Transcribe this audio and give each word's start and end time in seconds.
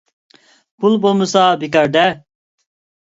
پۇل 0.85 0.97
بولمىسا 1.05 1.43
بىكار- 1.65 1.93
دە! 1.99 2.07